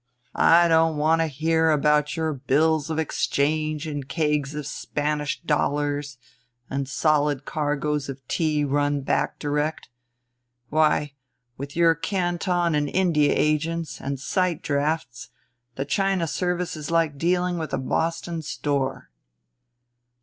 I 0.33 0.67
don't 0.67 0.97
want 0.97 1.21
to 1.21 1.27
hear 1.27 1.69
about 1.69 2.17
your 2.17 2.33
bills 2.33 2.89
of 2.89 2.97
exchange 2.97 3.85
and 3.85 4.09
kegs 4.09 4.55
of 4.55 4.65
Spanish 4.65 5.39
dollars 5.41 6.17
and 6.71 6.89
solid 6.89 7.45
cargoes 7.45 8.09
of 8.09 8.27
tea 8.27 8.63
run 8.65 9.01
back 9.01 9.37
direct. 9.37 9.89
Why, 10.69 11.13
with 11.55 11.75
your 11.75 11.93
Canton 11.93 12.73
and 12.73 12.89
India 12.89 13.33
agents 13.37 14.01
and 14.01 14.19
sight 14.19 14.63
drafts 14.63 15.29
the 15.75 15.85
China 15.85 16.25
service 16.25 16.75
is 16.75 16.89
like 16.89 17.19
dealing 17.19 17.59
with 17.59 17.71
a 17.71 17.77
Boston 17.77 18.41
store." 18.41 19.11